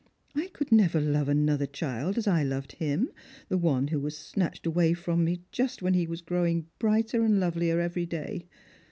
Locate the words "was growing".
6.07-6.65